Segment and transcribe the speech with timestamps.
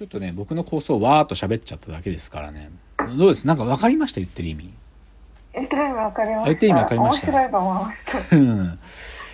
[0.00, 2.70] ちょっとね、僕の構想をわーっと喋っちゃっただけですからね。
[3.18, 3.46] どうです？
[3.46, 4.20] なんか分かりました？
[4.20, 4.72] 言ってる意味。
[5.52, 6.44] 言ってる意味わかりました。
[6.46, 8.36] 言ってる意味わかりました面白いと思いました。
[8.36, 8.78] うん。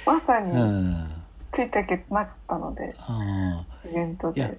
[0.05, 1.07] まさにうん。
[1.53, 4.59] ついていけてなかったので、あイベントで。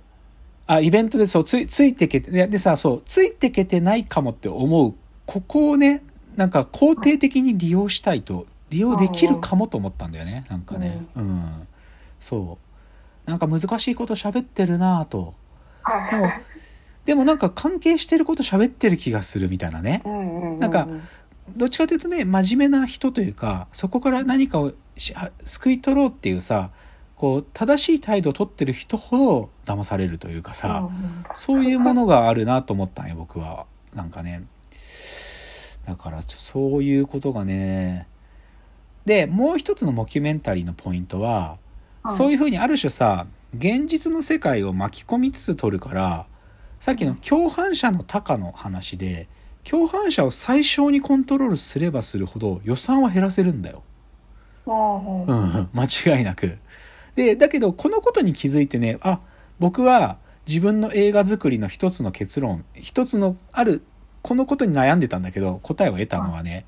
[0.68, 4.94] あ、イベントでそう、つい、ついてけて、ででさ、そう、ついてけてないかもって思う、
[5.26, 6.04] ここをね、
[6.38, 10.46] なんか肯定的に利用したいと、利用できるかもと思ったんだよね。
[10.50, 11.06] なんかね。
[11.18, 11.68] うん。
[12.22, 12.58] そ
[13.28, 13.30] う。
[13.30, 15.34] なんか難しいこと喋ってるなぁと。
[15.88, 16.12] はい。
[16.12, 16.32] でも、
[17.06, 20.02] でもなんか関係してること喋ってる気がするみたいなね。
[20.06, 20.88] うんうんうん、なんか
[21.56, 24.74] どっちかというとね、真面目な人というか、そこから何かを
[25.44, 26.72] 救い取ろうっていうさ、
[27.16, 33.66] こう、正しい態度を取ってる人ほど騙されるというかさ、うんうんそういうものがあるなと思ったんよ、僕は。
[33.94, 34.44] なんかね。
[35.86, 38.08] だから、そういうことがね。
[39.06, 41.58] で、もう一つのモキュメンタリーのポイントは、
[42.10, 46.28] そういうふうにある種さ、現実の世界を巻き込みつつ撮るから、
[46.80, 49.28] さっきの共犯者のタカの話で、
[49.64, 53.84] 共犯者を最小にコントロールすればするほど予算は減らせるんだよ。
[54.66, 56.58] うん間違いなく。
[57.16, 59.22] で、だけど、このことに気づいてね、あ、
[59.60, 63.84] 僕は自分の映画作りの一つの結論、一つのある、
[64.22, 66.66] このことに悩んでたんだけど、答えを得たのはね、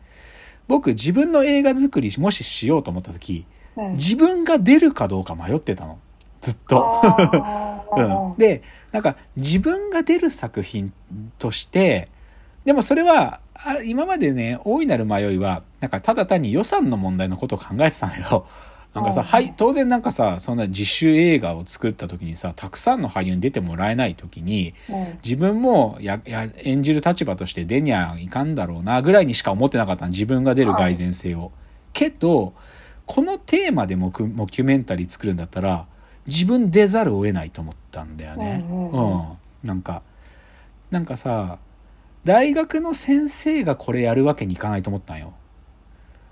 [0.67, 5.99] 僕自分の映画作りもししようと思った時、うん自分が出るかどうか迷ってたの。
[6.41, 7.01] ずっと。
[7.97, 10.93] うん、でなんか自分が出る作品
[11.39, 12.09] として
[12.65, 18.45] でもそれはあ今までね大いなる迷いはなんかただ単に予算の問題のことを考えてたのよ。
[18.93, 31.51] なんかさ、うんはい、当然なんかさ、そんな自主映画を作った時にさ、たくさんの俳優に出てもらえない時に、うん自分もや、や、演じる立場として出にゃいかんだろうな、ぐらいにしか思ってなかったの自分が出る蓋然性を。
[31.93, 32.53] けど、
[33.05, 35.85] このテーマでモクモキュメンタリー作るんだったら、
[36.29, 38.65] 自分出ざるを得ないと思ったんだよね。
[38.69, 39.23] うんうんうん
[39.63, 40.03] なんか、
[40.89, 41.59] なんかさ、
[42.23, 45.33] 大学の先生がこれやるわけにいかないと思ったんよ。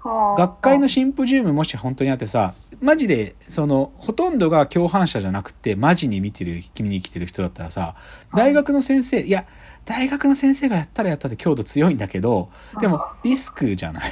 [0.01, 7.95] はあ学会のシンポジウムもし本当にあってさ、マジで、その、ほとんどが共犯者じゃなくて、マジに見てる、君に来てる人だったらさ、
[8.33, 9.45] 大学の先生、いや、
[9.83, 12.49] 大学の先生がやったらやったで強度強いんだけど、
[12.79, 14.11] でもリスクじゃない。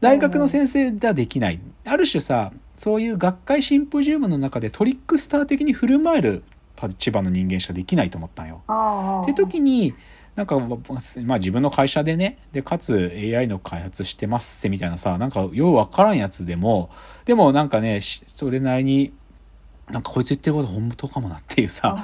[0.00, 1.60] 大学の先生ではできない。
[1.84, 6.42] ある種さ、そういう学会シンポジウムの中でトリックスター的に振る舞える
[6.80, 8.62] 立場の人間しかできないと思ったんよ。
[9.22, 9.94] って時に、
[10.34, 10.68] なんか、ま
[11.34, 16.90] あ自分の会社でね、で、かつ AI の開発してますってみたいなさ、なんかようわからんやつでも、
[17.26, 19.12] でもなんかね、しそれなりに、
[19.90, 22.02] なんかこいつ言ってること本当かもなっていうさ、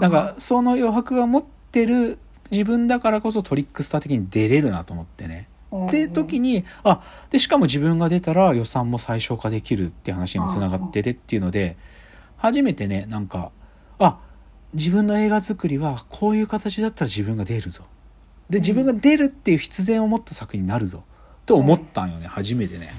[0.00, 2.18] なんかその余白が持ってる
[2.50, 5.48] 自分だからこそトリックスター的に出れるなと思ってね。
[5.90, 7.00] で、時に、あ、
[7.30, 11.76] で、しかも自分が出たら予算も最小化できるって話にもつながっててっていうので、
[12.36, 13.52] 初めてね、なんか、
[13.98, 14.18] あ、
[14.74, 17.84] 自分の映画作りはこういう形だったら自分が出るぞ。
[18.48, 21.04] で、自分が出るっていう必然を持った作品になるぞ。
[21.46, 22.92] と思ったんよね、初めてね。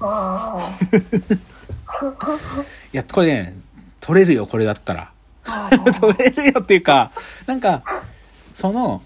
[0.00, 0.58] あ
[2.92, 3.56] いや、これね、
[4.00, 5.10] 撮れるよ、これだったら。
[5.44, 7.12] あ撮 れるよっていうか、
[7.46, 7.82] なんか、
[8.52, 9.02] その、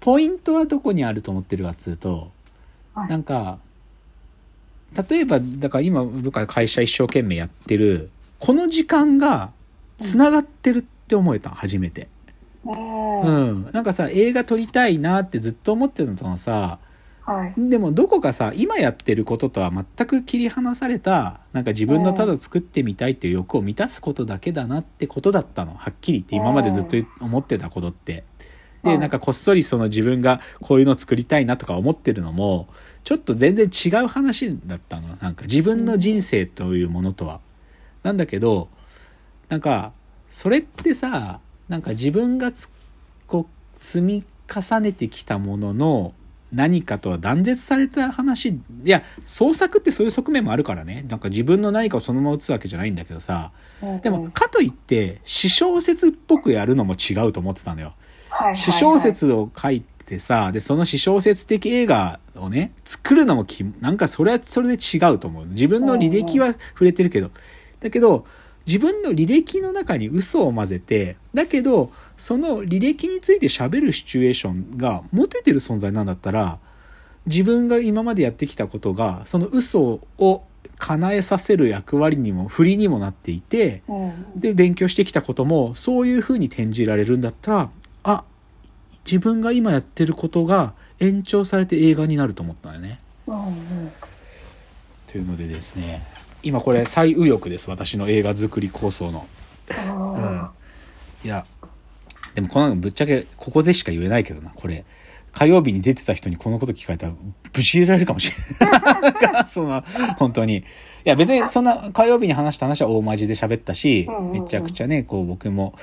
[0.00, 2.30] ポイントはどこにあると思ってるかっつうと、
[2.96, 3.58] はいなんか、
[5.08, 9.52] 例えば、だから今僕は会社一生懸命やってる、この時間が
[9.98, 12.08] 繋がってるって思えた、初めて。
[12.64, 13.68] うんうん。
[13.72, 16.78] なんかさ、映画撮りたいなってずっと思ってたのさ、
[17.26, 25.74] はいでもどこかさ、今やってることとは全く切り離された、なんか自分のただ作ってみたいっていう欲を満たすことだけだなってことだったの。
[25.74, 28.24] はっきり言って今までずっと思ってたことって。
[28.86, 32.68] で、うんなんかこっそりその自分がこういうの作りたいなとか思ってるのも、
[33.04, 35.16] ちょっと全然違う話だったの。
[35.20, 37.40] なんか自分の人生というものとは。
[38.02, 38.68] なんだけど、
[39.48, 39.92] なんか、
[40.30, 42.70] それってさ、なんか自分がつ
[43.26, 46.14] こう積み重ねてきたものの
[46.52, 53.52] 何かとは断絶された話いや創作ってそういう側面もあるからねなんか自分の何かをそのまま打つわけじゃないんだけどさ
[54.02, 57.94] でもかといって私小説っぽくやるのも違うと思ってたのよ。
[58.40, 67.30] 私小説を書いてさでその私小説的映画をね作るのもきなんかそれはそれで違うと思う自分の履歴は触れてるけど。
[67.80, 68.26] だけど
[68.66, 76.58] 自分の履歴の中に嘘を混ぜてだけどその履歴について喋るシチュエーションが持ててる存在なんだったら
[77.26, 80.42] 自分が今までやってきたことがその嘘を
[80.78, 83.82] 叶えさせる役割にも振りにもなっていて
[84.34, 87.70] で勉強してきたこともそういうふうに転じられるんだったら
[88.08, 88.24] あ
[89.04, 93.00] 自分が今やってることが延長されて映画になると思ったのよね。
[95.08, 96.06] というのでですね
[96.42, 99.26] 今これ最右翼です私の映画作り構想の。
[99.68, 100.42] うん、
[101.24, 101.44] いや
[102.36, 104.84] でもこのぶっちゃけここでしか言えないけどな、これ。
[105.32, 107.14] 火曜日に出てた人にこのこと聞かれたら、
[107.52, 108.30] ぶち入れられるかもし
[108.60, 109.44] れない。
[109.48, 109.82] そんな、
[110.18, 110.58] 本当に。
[110.58, 110.62] い
[111.04, 115.74] や別にそんな火曜日に話した話は大マジで喋ったしめちゃくちゃね、こう僕も、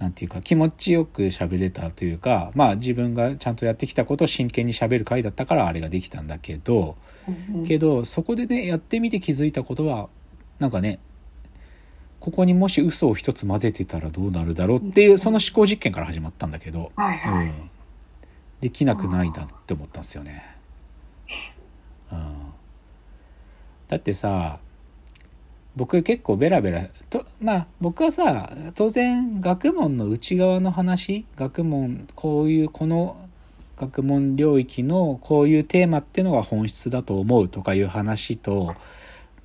[0.00, 6.96] なんていうか気持ちよく喋れたというか、まあ自分がちゃんとやってきたことを真剣に喋る回だったからあれができたんだけど、
[7.28, 10.08] うんうんけどそこでねやってみて気づいたことは
[10.58, 10.98] なんかね
[12.18, 17.46] ここにもし嘘を一つ混ぜてたらどうなるだろうっていうその思考実験から始まったんだけど、はいはい。
[17.46, 17.70] うん、
[18.60, 20.56] できなくないなって思ったんですよね。
[22.10, 22.52] うん、
[23.88, 24.60] だってさ
[25.76, 33.16] 僕結構ベラベラとまあ僕はさ当然学問の内側の話学問こういうこの
[33.76, 38.74] 学問領域のこういうテーマってのが本質だと思うとかいう話と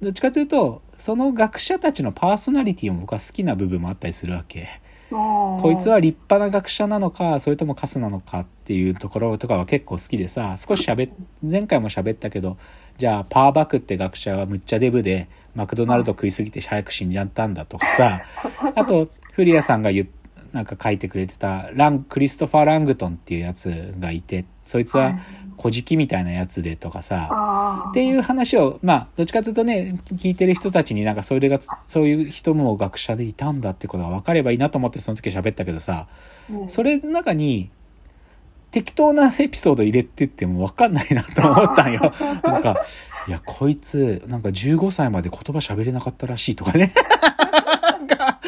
[0.01, 4.67] どっちかというとその学者たちのパーソナリティも僕は好きな部分もあったりするわけ。
[5.09, 11.13] こいつは立派な学者なのかそれともカスなのかっていうところとかは結構好きでさ少し喋っ
[11.43, 12.57] 前回も喋ったけど
[12.97, 18.23] じゃあパーバクって学者はむっちゃデブでマクドナルド食いすぎて早く死んじゃったんだとかさ
[18.75, 20.24] あとフリアさんが言って
[20.55, 25.19] なんか書いてくれてたランクリストファー・ラングトンっていうやつがいてそいつは
[25.57, 36.07] 小じみたいなやつでとかさあっていう話を、まあ、どっちかというとね、聞いてる人たちになんかそれがつ、そういう人も学者でいたんだってことが分かればいいなと思ってその時喋ったけどさ、
[36.49, 37.69] うんそれの中に、
[38.71, 42.11] 適当なエピソード入れてっても分かんないなと思ったんよ。
[42.43, 42.83] なんか、
[43.27, 46.91] いや、こいつ、なんか15歳まで言葉喋れなかったらしいとかね。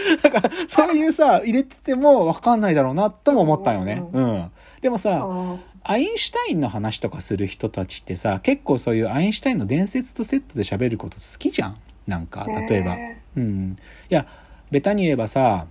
[0.24, 4.04] なんか、そういうさ、入れてても分かんないだろうなとも思ったよね。
[4.14, 4.52] うん。
[4.82, 5.60] でもさ、うん
[5.90, 11.78] アインシュタインの話とかする人たちってさ結構そういうアインシュタインの伝説とセットで喋ること好きじゃん。
[12.06, 13.78] なんか例えば、へうん。
[14.10, 14.28] いや
[14.70, 15.66] ベタに言えばさ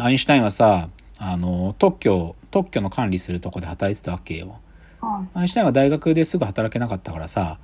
[0.00, 0.88] アインシュタインはさ
[1.18, 4.60] あの特許特許の管理するとこで働いてたわけよ。
[5.34, 7.58] アインシュタインは大学ですぐ働けなかったからさ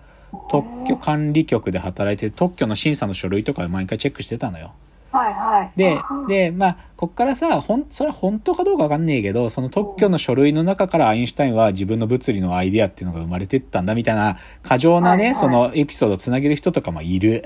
[0.51, 4.75] 特許管理局で働いて特許の審査の書類とかを毎回チェックしてたのよ
[5.13, 5.73] はいはい。
[5.77, 17.45] でうん、で、まあ、こっからさ、ほん、それは本当かどうかわかんねえけど、その特許の書類の中からアインシュタインは自分の物理のアイデアっていうのが生まれてったんだみたいな過剰なね、はいはいそのエピソードをつなげる人とかもいる。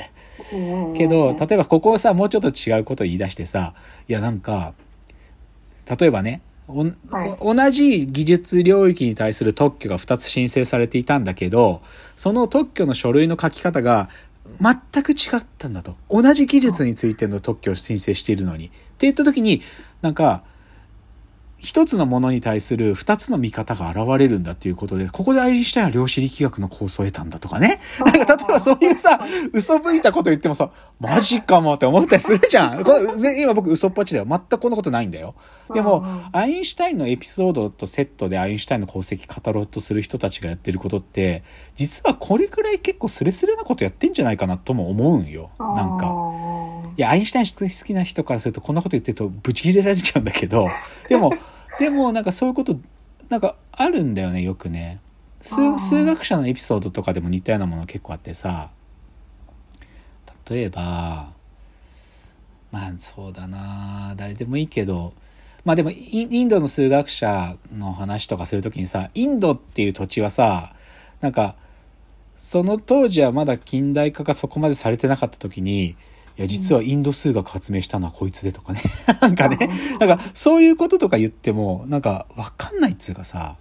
[0.52, 0.56] う
[0.92, 3.74] んけど、例えばここをさ、もうちょっと違うことを言い出してさ、
[4.08, 4.74] いやなんか、
[5.98, 11.82] 例えばね、おはいお同じ技術領域に対する特許が2つ申請されていたんだけど、
[12.16, 14.08] その特許の書類の書き方が
[14.60, 15.96] 全く違ったんだと。
[16.10, 18.66] 同じ技術についての特許を申請しているのに。
[18.66, 19.62] って言った時に、
[20.02, 20.44] なんか、
[21.64, 27.80] 一つのものに対する二つの見方が現れるんだっていうことで、ここでアインシュタインは量子力学の構想を得たんだとかね。
[27.98, 29.18] なんか例えばそういうさ、
[29.52, 30.70] 嘘吹いたこと言ってもさ、
[31.00, 32.84] マジかもって思ったりするじゃん。
[32.84, 34.26] これぜ今僕嘘っぱちだよ。
[34.28, 35.34] 全くこんなことないんだよ。
[35.72, 41.42] でもアインシュタインのエピソードとセットでアインシュタインの功績語ろうとする人たちがやってることって、
[41.74, 45.50] 実はこれくらい結構スレスレなことやってんじゃないかなとも思うんよ。
[45.58, 46.14] なんか。
[46.96, 50.68] いや、アインシュタイン好きな人からするとこんなこと言ってるとブチ切れられちゃうんだけど、
[51.08, 51.32] でも、
[51.78, 52.78] でもなんかそういうこと、
[53.28, 55.00] なんかあるんだよね、よくね。
[55.40, 58.70] 数数学者のエピソードとかでも似たようなもの結構あってさ、
[60.48, 61.32] 例えば、
[62.70, 65.12] まあそうだな誰でもいいけど、
[65.64, 70.74] まあでもイインドの数学者の話とかするときにさ、インドっていう土地はさ、
[71.20, 71.56] なんか、
[72.36, 75.96] その当時はまだ近代化がそこまでされてなかった時に、
[76.36, 78.80] いや、実はインド数学発明したのはこいつでとかね。
[79.20, 83.56] なんかね、なんかそういうこととか言っても、なんかわかんないっつうかさ、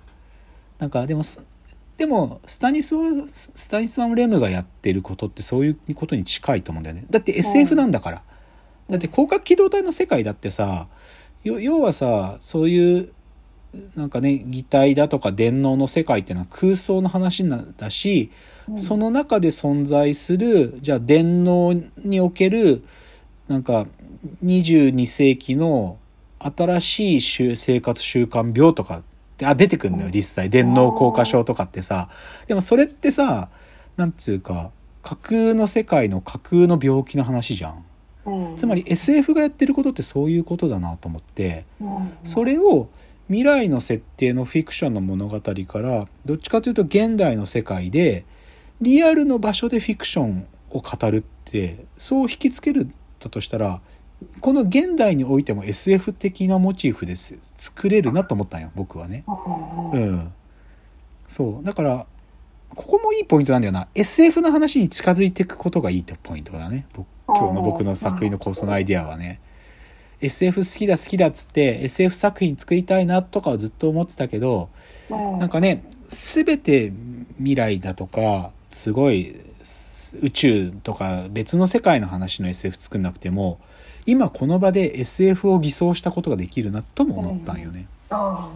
[0.79, 1.43] なんかでもす、
[1.97, 3.03] でも、スタニスワ、
[3.33, 7.05] スタニスワム・レムがやってることってそういうことに近いと思うんだよね。
[7.09, 8.23] だって SF なんだから。
[8.89, 10.87] だって広角機動隊の世界だってさ、
[11.43, 13.13] よ要はさ、そういう、
[13.95, 18.31] なんかね、擬態だとか電脳の世界っていうのは空想の話なんだし、
[18.75, 22.83] その中で存在する、じゃあ電脳における、
[23.47, 23.87] なんか、
[24.43, 25.97] 22世紀の
[26.39, 29.03] 新しい習生活習慣病とか
[29.41, 30.49] あ、出てくるんだよ、実際。
[30.49, 32.09] 電脳硬化症とかってさ。
[32.47, 33.49] でもそれってさ、
[33.97, 37.85] なんつうか、架空の世界の架空の病気の話じゃん。
[38.25, 42.87] うんつまり SF がやってることってそういうことだなと思って、うんそれを
[43.27, 48.25] 未来の設定のフィクションの物語からどっちかというと現代の世界で
[48.81, 52.89] リアルの場所でフィクションを語るってそう引きつける
[53.19, 53.81] だとしたら
[54.39, 59.23] この現代においても SF 的なモチーフです作れるなと思ったんよ僕はね。
[59.93, 60.33] うんうん。
[61.27, 61.65] そう。
[61.65, 62.05] だから、
[62.75, 63.87] ここもいいポイントなんだよな。
[63.95, 66.87] SF の話に近づいていくことがいいってポイントだね。
[66.93, 69.39] 僕今日の僕の作品の構想のアイデアはね。
[70.27, 74.69] SF 好きだ好きだっつって SF 作品作りたいなとかはずっと思ってたけど
[75.09, 75.39] うん。
[75.39, 76.91] なんかね全て
[77.37, 79.35] 未来だとかすごい
[80.21, 83.59] 宇宙とか別の世界の話の SF 作んなくても
[84.05, 87.87] 今この場で SF を偽装したことができるなとも思ったんよね。
[88.09, 88.49] あ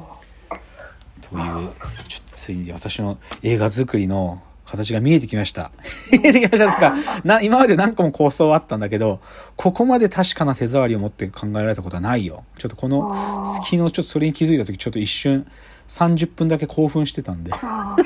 [1.22, 1.72] という
[2.08, 5.72] ちょっとついに私の映画作りの形が見えてきました。
[6.12, 9.22] 見えてきましたとかな今まで何個も構想あったんだけど
[9.56, 12.44] ここまで確かな手触りを持って考えられたことはないよ。
[12.58, 15.48] ちょっとこの昨日ちょっとそれに気づいた時ちょっと一瞬
[15.88, 17.52] 30分だけ興奮してたんで。
[17.54, 17.96] あ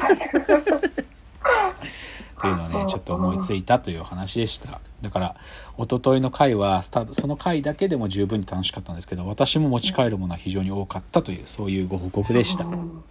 [2.41, 5.35] っていうのをねちょっと思いついたという話でしただから
[5.77, 13.03] 一昨日の回はその回だけでも十分に楽しかったんですけど私も持ち帰るものは非常に多かったというそういうご報告でしたうん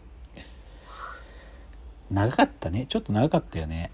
[2.10, 2.86] 長かったね。
[2.88, 3.90] ちょっと長かったよね。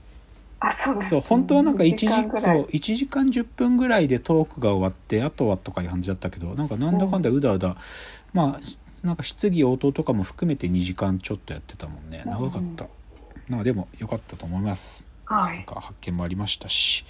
[0.58, 7.76] あそうそう本当はなんか1時そう1時間10分ぐらいでトークが終わってあとはとかいう感じだったけどなんかなんだかんだうだうだ、
[8.32, 12.22] まあしなんか質疑応答とかも含めて2時間ちょっとやってたもんね。
[12.24, 12.86] 長かった、
[13.48, 15.04] まあでも良かったと思います。
[15.26, 15.56] はい。
[15.58, 17.04] なんか発見もありましたし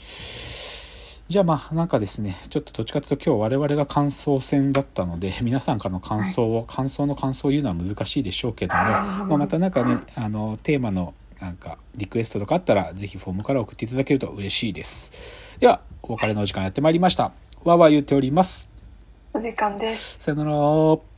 [1.28, 15.10] じゃあまあなんかですねちょっとどっちかというと今日我々が感想戦だったので 皆さんからの感想を、感想の感想を言うのは難しいでしょうけども、まあ、またなんかねあのテーマのなんかリクエストとかあったらぜひフォームから送っていただけると嬉しいです。
[15.58, 17.24] ではお別れのお時間やってまいりました。
[17.64, 18.68] わーわー言っております。
[19.34, 20.16] お時間です。
[20.20, 21.15] さよなら